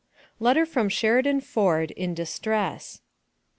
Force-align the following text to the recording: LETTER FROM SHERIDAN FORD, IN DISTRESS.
LETTER 0.39 0.65
FROM 0.65 0.89
SHERIDAN 0.89 1.41
FORD, 1.41 1.91
IN 1.91 2.15
DISTRESS. 2.15 3.01